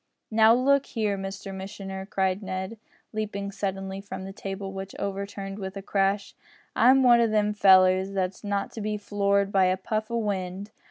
"Now, 0.31 0.55
look 0.55 0.87
here, 0.87 1.15
Mr 1.15 1.53
missioner," 1.53 2.07
cried 2.07 2.41
Ned, 2.41 2.79
leaping 3.13 3.51
suddenly 3.51 4.01
from 4.01 4.23
the 4.23 4.33
table, 4.33 4.73
which 4.73 4.95
overturned 4.97 5.59
with 5.59 5.77
a 5.77 5.83
crash, 5.83 6.33
"I'm 6.75 7.03
one 7.03 7.19
o' 7.21 7.27
them 7.27 7.53
fellers 7.53 8.11
that's 8.13 8.43
not 8.43 8.71
to 8.71 8.81
be 8.81 8.97
floored 8.97 9.51
by 9.51 9.65
a 9.65 9.77
puff 9.77 10.09
o' 10.09 10.17
wind. 10.17 10.71